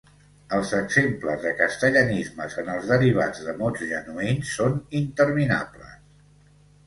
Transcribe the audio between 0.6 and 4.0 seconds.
exemples de castellanismes en els derivats de mots